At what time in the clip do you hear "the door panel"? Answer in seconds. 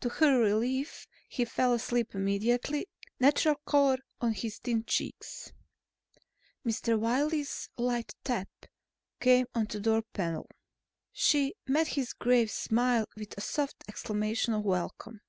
9.66-10.48